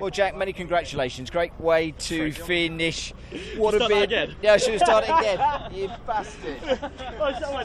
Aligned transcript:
Well, 0.00 0.10
Jack, 0.10 0.36
many 0.36 0.52
congratulations. 0.52 1.28
Great 1.28 1.58
way 1.60 1.92
to 1.98 2.30
finish. 2.32 3.12
What 3.56 3.74
a 3.74 3.88
bit. 3.88 4.04
again? 4.04 4.36
Yeah, 4.40 4.52
I 4.54 4.56
should 4.56 4.74
have 4.74 4.82
started 4.82 5.10
again. 5.18 5.72
you 5.74 5.90
bastard. 6.06 6.58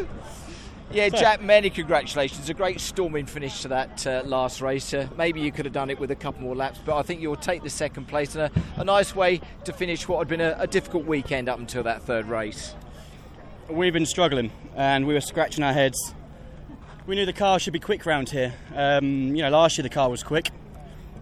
Jack, 1.09 1.41
many 1.41 1.69
congratulations. 1.69 2.49
A 2.49 2.53
great 2.53 2.79
storming 2.79 3.25
finish 3.25 3.61
to 3.61 3.67
that 3.69 4.05
uh, 4.05 4.21
last 4.25 4.61
race. 4.61 4.93
Uh, 4.93 5.07
maybe 5.17 5.41
you 5.41 5.51
could 5.51 5.65
have 5.65 5.73
done 5.73 5.89
it 5.89 5.99
with 5.99 6.11
a 6.11 6.15
couple 6.15 6.41
more 6.41 6.55
laps, 6.55 6.79
but 6.85 6.95
I 6.95 7.01
think 7.01 7.21
you'll 7.21 7.35
take 7.35 7.63
the 7.63 7.69
second 7.69 8.07
place 8.07 8.35
and 8.35 8.43
a, 8.43 8.81
a 8.81 8.83
nice 8.83 9.15
way 9.15 9.41
to 9.65 9.73
finish 9.73 10.07
what 10.07 10.19
had 10.19 10.27
been 10.27 10.41
a, 10.41 10.55
a 10.59 10.67
difficult 10.67 11.05
weekend 11.05 11.49
up 11.49 11.59
until 11.59 11.83
that 11.83 12.03
third 12.03 12.27
race. 12.27 12.75
We've 13.69 13.93
been 13.93 14.05
struggling 14.05 14.51
and 14.75 15.07
we 15.07 15.13
were 15.15 15.21
scratching 15.21 15.63
our 15.63 15.73
heads. 15.73 16.13
We 17.07 17.15
knew 17.15 17.25
the 17.25 17.33
car 17.33 17.59
should 17.59 17.73
be 17.73 17.79
quick 17.79 18.05
round 18.05 18.29
here. 18.29 18.53
Um, 18.73 19.35
you 19.35 19.41
know, 19.41 19.49
last 19.49 19.77
year 19.77 19.83
the 19.83 19.89
car 19.89 20.09
was 20.09 20.23
quick, 20.23 20.49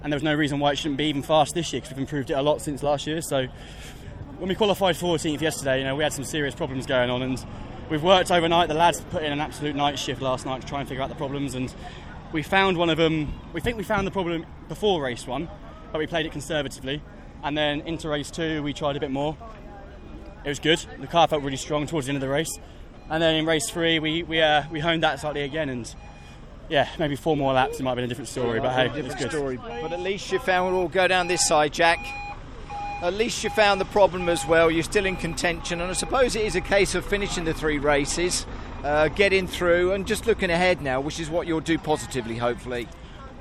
and 0.02 0.12
there 0.12 0.16
was 0.16 0.24
no 0.24 0.34
reason 0.34 0.60
why 0.60 0.72
it 0.72 0.78
shouldn't 0.78 0.98
be 0.98 1.06
even 1.06 1.24
fast 1.24 1.56
this 1.56 1.74
year 1.74 1.82
because 1.82 1.96
we've 1.96 2.02
improved 2.02 2.30
it 2.30 2.34
a 2.34 2.42
lot 2.42 2.62
since 2.62 2.84
last 2.84 3.08
year. 3.08 3.22
So 3.22 3.48
when 4.38 4.50
we 4.50 4.56
qualified 4.56 4.96
14th 4.96 5.42
yesterday, 5.42 5.80
you 5.80 5.84
know, 5.84 5.96
we 5.96 6.04
had 6.04 6.14
some 6.14 6.26
serious 6.26 6.54
problems 6.54 6.86
going 6.86 7.10
on, 7.10 7.22
and 7.22 7.46
we've 7.90 8.04
worked 8.04 8.32
overnight. 8.32 8.68
The 8.68 8.74
lads 8.74 9.02
put 9.12 9.24
in 9.24 9.32
an 9.32 9.40
absolute 9.40 9.76
night 9.76 10.00
shift 10.00 10.22
last 10.22 10.46
night 10.46 10.62
to 10.62 10.68
try 10.68 10.80
and 10.80 10.88
figure 10.88 11.04
out 11.04 11.10
the 11.10 11.16
problems, 11.16 11.56
and 11.56 11.74
we 12.32 12.44
found 12.44 12.78
one 12.78 12.90
of 12.90 12.98
them. 12.98 13.34
We 13.54 13.62
think 13.62 13.78
we 13.78 13.84
found 13.84 14.08
the 14.08 14.12
problem 14.12 14.46
before 14.68 15.02
race 15.02 15.28
one, 15.28 15.50
but 15.92 16.00
we 16.00 16.08
played 16.08 16.26
it 16.26 16.32
conservatively, 16.32 17.02
and 17.44 17.58
then 17.58 17.82
into 17.82 18.10
race 18.10 18.32
two 18.32 18.64
we 18.64 18.74
tried 18.74 18.96
a 18.96 19.00
bit 19.00 19.12
more. 19.12 19.38
It 20.44 20.50
was 20.50 20.60
good. 20.60 20.84
The 21.00 21.08
car 21.08 21.28
felt 21.28 21.44
really 21.44 21.58
strong 21.58 21.88
towards 21.88 22.08
the 22.08 22.12
end 22.12 22.18
of 22.18 22.22
the 22.22 22.34
race, 22.34 22.60
and 23.10 23.22
then 23.22 23.36
in 23.36 23.46
race 23.46 23.70
three 23.70 24.00
we 24.00 24.24
we 24.24 24.42
uh, 24.42 24.64
we 24.72 24.80
honed 24.80 25.04
that 25.04 25.20
slightly 25.20 25.42
again, 25.44 25.70
and 25.70 25.94
yeah, 26.70 26.90
maybe 26.98 27.16
four 27.16 27.38
more 27.38 27.54
laps 27.54 27.80
it 27.80 27.84
might 27.84 27.92
have 27.92 27.98
been 27.98 28.06
a 28.06 28.08
different 28.08 28.30
story, 28.30 28.60
but 28.60 28.74
hey, 28.74 29.00
it 29.00 29.04
was 29.04 29.16
good. 29.16 29.32
story. 29.32 29.58
But 29.58 29.92
at 29.92 30.00
least 30.00 30.32
you 30.32 30.40
found 30.40 30.76
all 30.76 30.88
go 30.88 31.08
down 31.08 31.28
this 31.28 31.48
side, 31.48 31.74
Jack. 31.74 32.00
At 33.04 33.16
least 33.16 33.44
you 33.44 33.50
found 33.50 33.82
the 33.82 33.86
problem 33.86 34.30
as 34.30 34.48
well. 34.48 34.72
You're 34.72 34.82
still 34.82 35.06
in 35.06 35.18
contention, 35.18 35.82
and 35.82 35.92
I 35.92 35.94
suppose 35.94 36.38
it 36.38 36.46
is 36.46 36.56
a 36.56 36.62
case 36.62 36.96
of 36.96 37.06
finishing 37.06 37.44
the 37.44 37.54
three 37.54 37.78
races, 37.78 38.46
uh, 38.82 39.10
getting 39.10 39.46
through, 39.46 39.92
and 39.92 40.08
just 40.08 40.26
looking 40.26 40.50
ahead 40.50 40.82
now, 40.82 41.02
which 41.02 41.20
is 41.20 41.30
what 41.30 41.46
you'll 41.46 41.60
do 41.60 41.78
positively, 41.78 42.38
hopefully. 42.38 42.88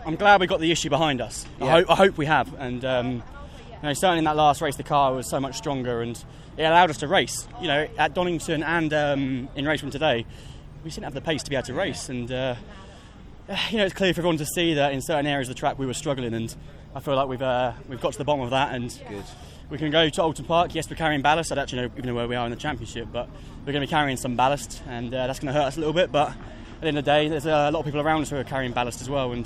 I'm 0.04 0.16
glad 0.16 0.40
we 0.40 0.48
got 0.48 0.58
the 0.58 0.72
issue 0.72 0.90
behind 0.90 1.20
us. 1.20 1.46
I, 1.60 1.70
hope, 1.70 1.90
I 1.90 1.94
hope 1.94 2.18
we 2.18 2.26
have. 2.26 2.52
And 2.58 2.84
um, 2.84 3.12
you 3.12 3.22
know, 3.84 3.92
certainly 3.92 4.18
in 4.18 4.24
that 4.24 4.34
last 4.34 4.60
race, 4.62 4.74
the 4.74 4.82
car 4.82 5.14
was 5.14 5.28
so 5.28 5.38
much 5.38 5.58
stronger, 5.58 6.02
and 6.02 6.16
it 6.56 6.64
allowed 6.64 6.90
us 6.90 6.96
to 6.98 7.06
race. 7.06 7.46
You 7.60 7.68
know, 7.68 7.88
at 7.96 8.14
Donington 8.14 8.64
and 8.64 8.92
um, 8.92 9.48
in 9.54 9.64
race 9.64 9.78
from 9.78 9.92
today, 9.92 10.26
we 10.82 10.90
didn't 10.90 11.04
have 11.04 11.14
the 11.14 11.20
pace 11.20 11.44
to 11.44 11.50
be 11.50 11.54
able 11.54 11.66
to 11.66 11.74
race. 11.74 12.08
And 12.08 12.32
uh, 12.32 12.56
you 13.70 13.78
know, 13.78 13.84
it's 13.84 13.94
clear 13.94 14.14
for 14.14 14.20
everyone 14.20 14.36
to 14.38 14.46
see 14.46 14.74
that 14.74 14.92
in 14.92 15.00
certain 15.00 15.26
areas 15.26 15.48
of 15.48 15.56
the 15.56 15.58
track 15.58 15.78
we 15.78 15.86
were 15.86 15.94
struggling, 15.94 16.34
and 16.34 16.54
I 16.94 17.00
feel 17.00 17.16
like 17.16 17.28
we've 17.28 17.42
uh, 17.42 17.72
we've 17.88 18.00
got 18.00 18.12
to 18.12 18.18
the 18.18 18.24
bottom 18.24 18.42
of 18.42 18.50
that. 18.50 18.74
And 18.74 18.90
Good. 19.08 19.24
we 19.68 19.78
can 19.78 19.90
go 19.90 20.08
to 20.08 20.22
Oulton 20.22 20.46
Park. 20.46 20.74
Yes, 20.74 20.88
we're 20.88 20.96
carrying 20.96 21.22
ballast. 21.22 21.50
I 21.50 21.56
don't 21.56 21.62
actually 21.62 21.82
know 21.82 21.90
even 21.96 22.06
know 22.06 22.14
where 22.14 22.28
we 22.28 22.36
are 22.36 22.44
in 22.44 22.50
the 22.50 22.56
championship, 22.56 23.08
but 23.12 23.28
we're 23.60 23.72
going 23.72 23.82
to 23.82 23.86
be 23.86 23.90
carrying 23.90 24.16
some 24.16 24.36
ballast, 24.36 24.82
and 24.86 25.12
uh, 25.12 25.26
that's 25.26 25.40
going 25.40 25.52
to 25.52 25.60
hurt 25.60 25.66
us 25.66 25.76
a 25.76 25.80
little 25.80 25.92
bit. 25.92 26.12
But 26.12 26.28
at 26.28 26.80
the 26.82 26.88
end 26.88 26.98
of 26.98 27.04
the 27.04 27.10
day, 27.10 27.28
there's 27.28 27.46
a 27.46 27.70
lot 27.70 27.80
of 27.80 27.84
people 27.84 28.00
around 28.00 28.22
us 28.22 28.30
who 28.30 28.36
are 28.36 28.44
carrying 28.44 28.72
ballast 28.72 29.00
as 29.00 29.10
well, 29.10 29.32
and 29.32 29.44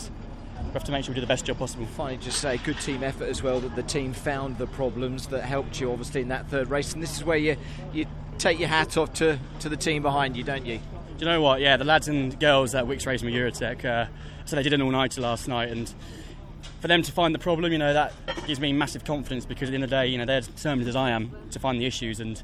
we 0.66 0.72
have 0.72 0.84
to 0.84 0.92
make 0.92 1.04
sure 1.04 1.12
we 1.12 1.14
do 1.14 1.22
the 1.22 1.26
best 1.26 1.46
job 1.46 1.58
possible. 1.58 1.86
Finally, 1.86 2.18
just 2.18 2.40
say 2.40 2.58
good 2.58 2.78
team 2.80 3.02
effort 3.02 3.28
as 3.28 3.42
well. 3.42 3.60
That 3.60 3.76
the 3.76 3.82
team 3.82 4.12
found 4.12 4.58
the 4.58 4.66
problems 4.66 5.28
that 5.28 5.42
helped 5.44 5.80
you, 5.80 5.90
obviously, 5.90 6.20
in 6.20 6.28
that 6.28 6.48
third 6.48 6.68
race, 6.68 6.92
and 6.92 7.02
this 7.02 7.16
is 7.16 7.24
where 7.24 7.38
you 7.38 7.56
you 7.94 8.04
take 8.36 8.58
your 8.58 8.68
hat 8.68 8.98
off 8.98 9.14
to, 9.14 9.38
to 9.60 9.70
the 9.70 9.76
team 9.78 10.02
behind 10.02 10.36
you, 10.36 10.42
don't 10.42 10.66
you? 10.66 10.80
Do 11.18 11.24
you 11.24 11.30
know 11.30 11.40
what? 11.40 11.62
Yeah, 11.62 11.78
the 11.78 11.84
lads 11.84 12.08
and 12.08 12.38
girls 12.38 12.74
at 12.74 12.86
Wix 12.86 13.06
Racing 13.06 13.24
with 13.24 13.34
Eurotech, 13.34 13.86
uh, 13.86 14.06
so 14.44 14.54
they 14.54 14.62
did 14.62 14.74
an 14.74 14.82
all-nighter 14.82 15.22
last 15.22 15.48
night, 15.48 15.70
and 15.70 15.94
for 16.82 16.88
them 16.88 17.00
to 17.00 17.10
find 17.10 17.34
the 17.34 17.38
problem, 17.38 17.72
you 17.72 17.78
know, 17.78 17.94
that 17.94 18.12
gives 18.46 18.60
me 18.60 18.70
massive 18.74 19.02
confidence 19.02 19.46
because 19.46 19.68
at 19.68 19.70
the 19.70 19.76
end 19.76 19.84
of 19.84 19.88
the 19.88 19.96
day, 19.96 20.08
you 20.08 20.18
know, 20.18 20.26
they're 20.26 20.42
determined 20.42 20.86
as 20.86 20.94
I 20.94 21.08
am 21.08 21.34
to 21.52 21.58
find 21.58 21.80
the 21.80 21.86
issues, 21.86 22.20
and 22.20 22.42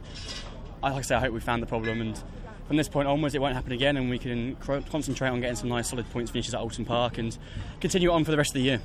like 0.82 0.94
I 0.94 1.00
say, 1.02 1.14
I 1.14 1.20
hope 1.20 1.34
we 1.34 1.40
found 1.40 1.62
the 1.62 1.66
problem, 1.66 2.00
and 2.00 2.22
from 2.66 2.78
this 2.78 2.88
point 2.88 3.08
onwards, 3.08 3.34
it 3.34 3.42
won't 3.42 3.54
happen 3.54 3.72
again, 3.72 3.98
and 3.98 4.08
we 4.08 4.18
can 4.18 4.56
concentrate 4.56 5.28
on 5.28 5.42
getting 5.42 5.56
some 5.56 5.68
nice 5.68 5.90
solid 5.90 6.08
points 6.08 6.30
finishes 6.30 6.54
at 6.54 6.60
Oulton 6.62 6.86
Park 6.86 7.18
and 7.18 7.36
continue 7.78 8.10
on 8.10 8.24
for 8.24 8.30
the 8.30 8.38
rest 8.38 8.52
of 8.52 8.54
the 8.54 8.62
year. 8.62 8.80